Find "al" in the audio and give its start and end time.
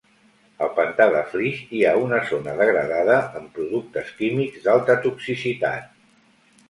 0.67-0.69